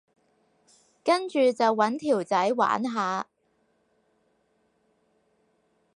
[1.03, 3.27] 跟住就搵條仔玩下